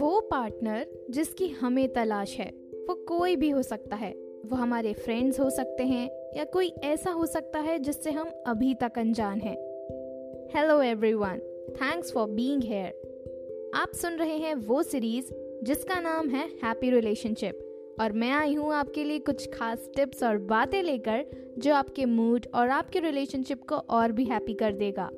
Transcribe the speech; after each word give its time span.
वो 0.00 0.20
पार्टनर 0.20 0.86
जिसकी 1.10 1.48
हमें 1.48 1.92
तलाश 1.92 2.36
है, 2.38 2.50
वो 2.88 2.94
कोई 2.94 3.36
भी 3.36 3.50
हो 3.50 3.62
सकता 3.62 3.96
है। 3.96 4.12
वो 4.46 4.56
हमारे 4.56 4.92
फ्रेंड्स 4.92 5.40
हो 5.40 5.50
सकते 5.50 5.82
हैं 5.82 6.08
या 6.36 6.44
कोई 6.44 6.68
ऐसा 6.84 7.10
हो 7.10 7.26
सकता 7.26 7.58
है 7.58 7.78
जिससे 7.78 8.10
हम 8.10 8.30
अभी 8.46 8.74
तक 8.74 8.98
अनजान 8.98 9.40
हैं। 9.40 9.56
Hello 10.56 10.82
everyone 10.82 11.38
thanks 11.70 12.12
for 12.12 12.28
being 12.28 12.62
here 12.62 13.72
आप 13.74 13.92
सुन 13.92 14.12
रहे 14.12 14.36
हैं 14.36 14.54
वो 14.54 14.82
सीरीज़ 14.82 15.32
जिसका 15.64 16.00
नाम 16.00 16.28
है 16.28 16.46
हैप्पी 16.64 16.90
रिलेशनशिप 16.90 17.96
और 18.00 18.12
मैं 18.12 18.30
आई 18.30 18.54
हूँ 18.54 18.74
आपके 18.74 19.04
लिए 19.04 19.18
कुछ 19.18 19.48
खास 19.54 19.90
टिप्स 19.96 20.22
और 20.22 20.38
बातें 20.38 20.82
लेकर 20.82 21.24
जो 21.58 21.74
आपके 21.74 22.04
मूड 22.04 22.46
और 22.54 22.68
आपके 22.68 23.00
रिलेशनशिप 23.00 23.62
को 23.68 23.76
और 23.76 24.12
भी 24.12 24.24
हैप्पी 24.24 24.54
कर 24.54 24.72
देगा। 24.72 25.10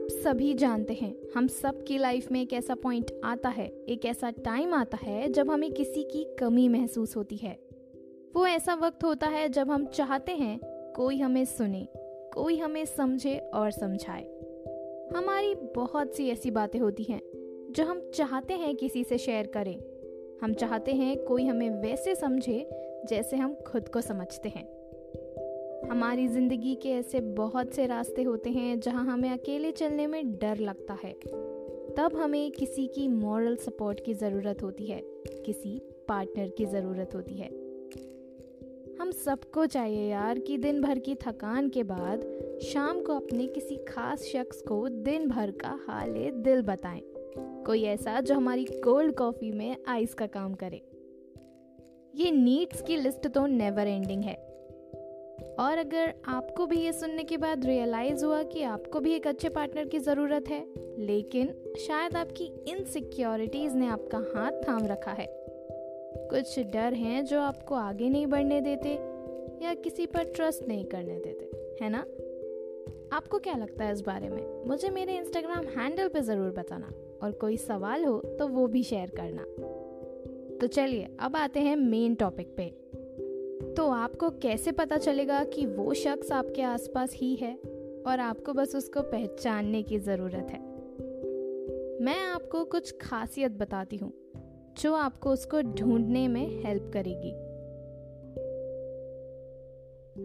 आप 0.00 0.08
सभी 0.08 0.54
जानते 0.54 0.94
हैं, 0.94 1.16
हम 1.34 1.46
सब 1.46 1.82
की 1.82 1.98
लाइफ 1.98 2.32
में 2.32 2.42
एक 2.42 2.52
ऐसा 2.52 2.74
पॉइंट 2.74 3.10
आता 3.24 3.48
है, 3.48 3.66
एक 3.88 4.04
ऐसा 4.04 4.30
टाइम 4.30 4.74
आता 4.74 4.98
है 5.02 5.28
जब 5.28 5.50
हमें 5.50 5.72
किसी 5.72 6.02
की 6.02 6.36
कमी 6.38 6.68
महसूस 6.68 7.16
होती 7.16 7.36
है। 7.36 7.58
वो 8.36 8.46
ऐसा 8.46 8.74
वक्त 8.74 9.04
होता 9.04 9.26
है 9.26 9.48
जब 9.48 9.70
हम 9.70 9.86
चाहते 9.86 10.32
हैं 10.32 10.60
कोई 10.96 11.18
हमें 11.18 11.44
सुने, 11.44 11.88
कोई 12.34 12.56
हमें 12.56 12.84
समझे 12.84 13.38
और 13.38 13.70
समझाए। 13.70 14.22
हमारी 15.16 15.54
बहुत 15.54 16.14
सी 16.14 16.28
ऐसी 16.28 16.50
बातें 16.50 16.78
होती 16.78 17.02
हैं 17.02 17.20
जो 17.70 17.84
हम 17.84 18.10
चाहते 18.14 18.54
हैं 18.54 18.76
किसी 18.76 19.04
से 19.04 19.18
शेयर 19.18 19.46
करें। 19.46 19.78
हम 20.42 20.52
चाहते 20.52 20.92
हैं 20.92 21.24
कोई 21.24 21.46
हमें 21.46 21.70
वैसे 21.70 22.14
समझे 22.14 22.70
जैसे 23.08 23.36
हम 23.36 23.54
खुद 23.54 23.88
को 23.88 24.00
समझते 24.00 24.48
हैं। 24.48 24.79
हमारी 25.88 26.28
ज़िंदगी 26.28 26.74
के 26.74 26.88
ऐसे 26.88 27.20
बहुत 27.20 27.74
से 27.74 27.86
रास्ते 27.86 28.22
होते 28.22 28.50
हैं 28.50 28.80
जहाँ 28.80 29.04
हमें 29.04 29.30
अकेले 29.30 29.72
चलने 29.72 30.06
में 30.06 30.38
डर 30.38 30.56
लगता 30.56 30.98
है। 31.04 31.12
तब 31.96 32.10
हमें 32.16 32.50
किसी 32.50 32.86
की 32.86 33.08
मॉरल 33.08 33.56
सपोर्ट 33.56 34.04
की 34.04 34.14
ज़रूरत 34.14 34.62
होती 34.62 34.86
है, 34.86 35.00
किसी 35.46 35.82
पार्टनर 36.08 36.48
की 36.48 36.66
ज़रूरत 36.66 37.14
होती 37.14 37.34
है। 37.34 37.48
हम 39.00 39.10
सबको 39.10 39.66
चाहिए 39.66 40.10
यार 40.10 40.38
कि 40.38 40.58
दिन 40.58 40.80
भर 40.82 40.98
की 40.98 41.14
थकान 41.14 41.68
के 41.68 41.82
बाद 41.82 42.24
शाम 42.62 43.00
को 43.00 43.12
अपने 43.12 43.46
किसी 43.46 43.76
खास 43.76 44.22
शख्स 44.22 44.62
को 44.62 44.88
दिन 44.88 45.28
भर 45.28 45.50
का 45.50 45.78
हाल 45.88 46.14
दिल 46.32 46.62
बताएँ। 46.62 47.02
कोई 47.66 47.82
ऐसा 47.82 48.20
जो 48.20 48.34
हमारी 48.34 48.64
कोल्ड 48.64 49.14
कॉफ़ी 49.14 49.50
में 49.52 49.76
आइस 49.88 50.14
का 50.14 50.26
काम 50.26 50.54
करे। 50.54 50.82
ये 52.14 52.30
नीड्स 52.30 52.82
की 52.82 52.96
लिस्ट 52.96 53.26
तो 53.26 53.46
नेवर 53.46 53.86
एंडिंग 53.86 54.22
है। 54.22 54.49
और 55.60 55.78
अगर 55.78 56.12
आपको 56.28 56.66
भी 56.66 56.76
ये 56.80 56.92
सुनने 56.92 57.24
के 57.24 57.36
बाद 57.36 57.64
रियलाइज़ 57.66 58.24
हुआ 58.24 58.42
कि 58.42 58.62
आपको 58.62 59.00
भी 59.00 59.14
एक 59.14 59.26
अच्छे 59.26 59.48
पार्टनर 59.48 59.84
की 59.84 59.98
ज़रूरत 59.98 60.48
है, 60.48 60.60
लेकिन 60.98 61.52
शायद 61.78 62.16
आपकी 62.16 62.44
इनसिक्योरिटीज़ 62.68 63.76
ने 63.76 63.86
आपका 63.86 64.18
हाथ 64.18 64.52
थाम 64.68 64.86
रखा 64.86 65.10
है। 65.10 65.26
कुछ 66.30 66.58
डर 66.58 66.94
हैं 66.94 67.24
जो 67.24 67.40
आपको 67.40 67.74
आगे 67.74 68.08
नहीं 68.08 68.26
बढ़ने 68.26 68.60
देते 68.60 68.88
या 69.64 69.74
किसी 69.74 70.06
पर 70.06 70.24
ट्रस्ट 70.24 70.68
नहीं 70.68 70.84
करने 70.84 71.18
देते, 71.18 71.84
है 71.84 71.90
ना? 71.90 72.04
आपको 73.12 73.38
क्या 73.38 73.54
लगता 73.54 73.84
है 73.84 73.92
इस 73.92 74.00
बारे 74.00 74.28
में? 74.28 74.64
मुझे 74.66 74.90
मेरे 74.90 75.16
इंस्टाग्राम 75.16 75.66
हैंडल 75.78 76.08
पे 76.08 76.20
ज़रूर 76.20 76.50
बताना 76.50 76.92
और 77.22 77.32
कोई 77.32 77.56
सवाल 77.56 78.04
हो 78.04 78.18
तो 78.38 78.48
वो 78.48 78.66
भी 78.66 78.82
शेयर 78.82 79.10
करना। 79.10 79.42
तो 80.58 80.66
चलिए, 80.66 81.08
अब 81.20 81.36
आते 81.36 81.60
हैं 81.60 81.76
मेन 81.76 82.14
टॉपिक 82.14 82.54
पे। 82.56 82.72
तो 83.80 83.88
आपको 83.88 84.30
कैसे 84.30 84.72
पता 84.72 84.96
चलेगा 84.98 85.44
कि 85.44 85.66
वो 85.66 85.94
शख्स 85.94 86.32
आपके 86.32 86.62
आसपास 86.62 87.12
ही 87.14 87.34
है 87.36 87.54
और 88.06 88.20
आपको 88.20 88.52
बस 88.52 88.76
उसको 88.76 89.02
पहचानने 89.02 89.82
की 89.82 89.98
ज़रूरत 89.98 90.46
है? 90.50 90.58
मैं 92.04 92.20
आपको 92.24 92.64
कुछ 92.64 92.94
खासियत 93.00 93.52
बताती 93.52 93.96
हूँ, 93.96 94.12
जो 94.78 94.94
आपको 94.94 95.30
उसको 95.30 95.62
ढूँढने 95.62 96.28
में 96.28 96.64
हेल्प 96.64 96.90
करेगी। 96.92 97.32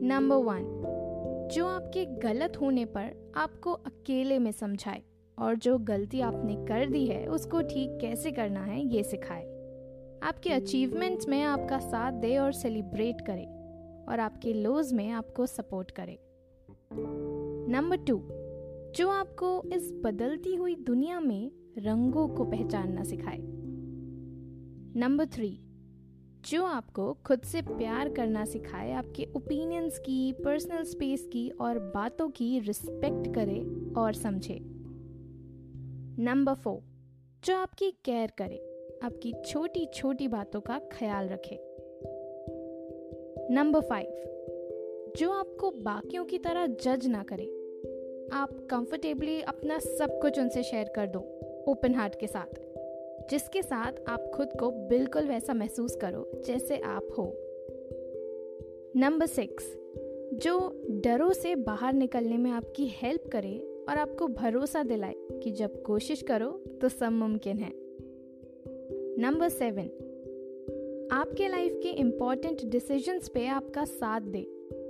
नंबर 0.07 0.35
वन 0.35 1.49
जो 1.51 1.67
आपके 1.67 2.05
गलत 2.05 2.61
होने 2.61 2.85
पर 2.85 3.33
आपको 3.35 3.71
अकेले 3.71 4.39
में 4.39 4.51
समझाए 4.51 5.01
और 5.38 5.55
जो 5.55 5.77
गलती 5.77 6.21
आपने 6.21 6.55
कर 6.55 6.85
दी 6.85 7.05
है, 7.05 7.27
उसको 7.27 7.61
ठीक 7.61 7.97
कैसे 8.01 8.31
करना 8.31 8.63
है, 8.63 8.95
ये 8.95 9.03
सिखाए। 9.03 9.54
आपके 10.23 10.49
अचीवमेंट्स 10.49 11.27
में 11.27 11.43
आपका 11.43 11.79
साथ 11.79 12.11
दे 12.11 12.37
और 12.37 12.51
सेलिब्रेट 12.51 13.21
करे 13.21 13.45
और 14.09 14.19
आपके 14.19 14.53
लोज 14.53 14.93
में 14.93 15.09
आपको 15.09 15.45
सपोर्ट 15.45 15.91
करे। 15.91 16.19
नंबर 17.71 17.97
टू 17.97 18.17
जो 18.95 19.09
आपको 19.09 19.63
इस 19.73 19.91
बदलती 20.03 20.55
हुई 20.55 20.75
दुनिया 20.75 21.19
में 21.19 21.51
रंगों 21.77 22.27
को 22.27 22.45
पहचानना 22.45 23.03
सिखाए। 23.03 23.37
नंबर 24.99 25.25
थ्री 25.25 25.59
जो 26.45 26.65
आपको 26.65 27.13
खुद 27.13 27.41
से 27.41 27.61
प्यार 27.61 28.09
करना 28.09 28.45
सिखाए, 28.45 28.91
आपके 28.93 29.27
ओपिनियंस 29.35 29.99
की 29.99 30.33
पर्सनल 30.33 30.83
स्पेस 30.83 31.29
की 31.33 31.49
और 31.49 31.79
बातों 31.79 32.29
की 32.29 32.59
रिस्पेक्ट 32.59 33.33
करे 33.33 33.59
और 34.01 34.13
समझे। 34.13 34.59
नंबर 36.19 36.53
फोर 36.53 36.81
जो 37.43 37.57
आपकी 37.57 37.91
केयर 37.91 38.31
करे 38.37 38.75
आपकी 39.03 39.33
छोटी 39.45 39.85
छोटी 39.85 40.28
बातों 40.28 40.61
का 40.61 40.79
ख्याल 40.91 41.28
रखे। 41.28 41.59
नंबर 43.53 43.81
फाइव 43.81 45.13
जो 45.17 45.31
आपको 45.31 45.72
बाकियों 45.72 46.25
की 46.25 46.38
तरह 46.38 46.67
जज 46.67 47.07
ना 47.07 47.23
करे, 47.23 47.45
आप 48.33 48.67
कंफर्टेबली 48.72 49.41
अपना 49.41 49.79
सब 49.79 50.19
कुछ 50.22 50.39
उनसे 50.39 50.63
शेयर 50.63 50.91
कर 50.95 51.07
दो 51.07 51.19
ओपन 51.67 51.95
हार्ट 51.95 52.16
के 52.19 52.28
साथ, 52.28 52.59
जिसके 53.29 53.61
साथ 53.61 53.91
आप 54.07 54.31
खुद 54.35 54.50
को 54.59 54.72
बिल्कुल 54.72 55.27
वैसा 55.27 55.53
महसूस 55.53 55.95
करो, 55.95 56.31
जैसे 56.45 56.77
आप 56.77 57.07
हो। 57.17 57.33
नंबर 58.95 59.25
सिक्स 59.25 59.73
जो 60.33 60.83
डरों 60.89 61.33
से 61.33 61.56
बाहर 61.56 61.94
निकलने 61.94 62.38
में 62.38 62.51
आपकी 62.51 62.85
हेल्प 62.88 63.29
करे 63.31 63.57
और 63.89 63.97
आपको 63.97 64.27
भरोसा 64.27 64.83
दिलाए 64.83 65.16
कि 65.44 65.51
जब 65.51 65.81
कोशिश 65.81 66.22
करो 66.22 66.50
तो 66.81 66.89
सब 66.89 67.12
मुमकिन 67.12 67.57
है। 67.57 67.84
नंबर 69.19 69.49
सेवन 69.49 69.85
आपके 71.11 71.47
लाइफ 71.47 71.73
के 71.83 71.89
इंपॉर्टेंट 71.89 72.63
डिसीजंस 72.63 73.29
पे 73.29 73.45
आपका 73.47 73.83
साथ 73.85 74.21
दे। 74.21 74.41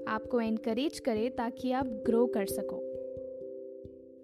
आपको 0.07 0.39
एनकरेज 0.41 0.99
करे 0.99 1.29
ताकि 1.29 1.71
आप 1.71 1.87
ग्रो 2.05 2.25
कर 2.27 2.45
सको। 2.45 2.79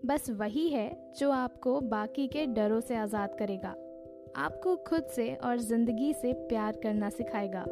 बस 0.06 0.30
वही 0.30 0.68
है 0.70 1.14
जो 1.20 1.32
आपको 1.32 1.80
बाकी 1.80 2.28
के 2.28 2.46
डरों 2.46 2.80
से 2.80 2.96
आज़ाद 2.96 3.36
करेगा। 3.40 3.76
आपको 4.36 4.76
खुद 4.76 5.04
से 5.06 5.34
और 5.36 5.58
ज़िंदगी 5.60 6.14
से 6.14 6.34
प्यार 6.34 6.80
करना 6.84 7.10
सिखाएगा। 7.10 7.64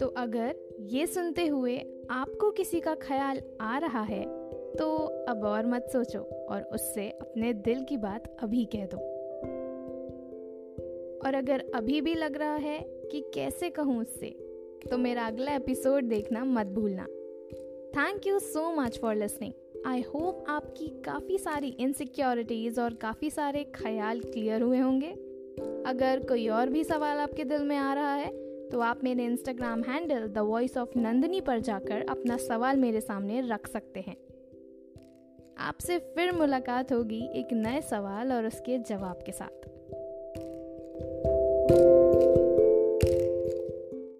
तो 0.00 0.06
अगर 0.16 0.54
ये 0.80 1.06
सुनते 1.06 1.46
हुए 1.46 1.78
आपको 2.10 2.50
किसी 2.50 2.80
का 2.80 2.94
ख्याल 2.94 3.42
आ 3.60 3.78
रहा 3.78 4.02
है 4.02 4.24
तो 4.72 4.94
अब 5.28 5.44
और 5.44 5.66
मत 5.66 5.88
सोचो 5.92 6.46
और 6.50 6.62
उससे 6.62 7.08
अपने 7.10 7.52
दिल 7.54 7.84
की 7.84 7.96
बात 7.96 8.36
अभी 8.42 8.64
कह 8.64 8.86
दो। 8.86 9.12
और 11.26 11.34
अगर 11.34 11.64
अभी 11.74 12.00
भी 12.00 12.14
लग 12.14 12.36
रहा 12.36 12.54
है 12.54 12.78
कि 13.12 13.20
कैसे 13.34 13.70
कहूँ 13.70 14.00
उससे 14.00 14.28
तो 14.90 14.98
मेरा 14.98 15.26
अगला 15.26 15.54
एपिसोड 15.54 16.04
देखना 16.04 16.44
मत 16.44 16.66
भूलना। 16.66 17.04
Thank 17.96 18.26
you 18.26 18.38
so 18.38 18.70
much 18.72 18.98
for 18.98 19.14
listening 19.14 19.52
I 19.86 20.00
hope 20.00 20.44
आपकी 20.48 20.88
काफ़ी 21.04 21.38
सारी 21.38 21.68
इनसिक्योरिटीज़ 21.68 22.80
और 22.80 22.94
काफ़ी 22.94 23.30
सारे 23.30 23.64
ख्याल 23.74 24.20
क्लियर 24.20 24.62
हुए 24.62 24.78
होंगे। 24.78 25.10
अगर 25.86 26.24
कोई 26.28 26.48
और 26.48 26.68
भी 26.68 26.84
सवाल 26.84 27.18
आपके 27.18 27.44
दिल 27.44 27.62
में 27.62 27.76
आ 27.76 27.94
रहा 27.94 28.14
है 28.14 28.30
तो 28.70 28.80
आप 28.80 29.04
मेरे 29.04 29.24
Instagram 29.24 29.82
handle 29.82 30.26
the 30.28 30.38
voice 30.38 30.76
of 30.76 30.98
Nandini 30.98 31.40
पर 31.40 31.60
जाकर 31.60 32.06
अपना 32.10 32.36
सवाल 32.36 32.76
मेरे 32.76 33.00
सामने 33.00 33.40
रख 33.40 33.66
सकते 33.66 34.00
हैं। 34.00 34.16
आपसे 35.58 35.98
फिर 35.98 36.32
मुलाकात 36.32 36.92
होगी 36.92 37.22
एक 37.34 37.52
नए 37.52 37.80
सवाल 37.80 38.32
और 38.32 38.46
उसके 38.46 38.78
जवाब 38.78 39.22
के 39.26 39.32
साथ। 39.32 39.68